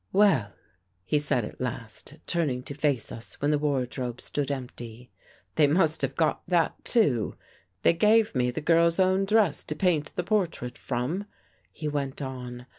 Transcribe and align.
"Well," 0.23 0.55
he 1.05 1.19
said 1.19 1.45
at 1.45 1.61
last, 1.61 2.15
turning 2.25 2.63
to 2.63 2.73
face 2.73 3.11
us 3.11 3.35
when 3.39 3.51
the 3.51 3.59
wardrobe 3.59 4.19
stood 4.19 4.49
empty." 4.49 5.11
They 5.57 5.67
must 5.67 6.01
have 6.01 6.15
got 6.15 6.41
that, 6.47 6.83
too. 6.83 7.35
They 7.83 7.93
gave 7.93 8.33
me 8.33 8.49
the 8.49 8.61
girl's 8.61 8.97
own 8.99 9.25
dress 9.25 9.63
to 9.65 9.75
paint 9.75 10.13
the 10.15 10.23
portrait 10.23 10.75
from," 10.79 11.25
he 11.71 11.87
went 11.87 12.19
on. 12.19 12.65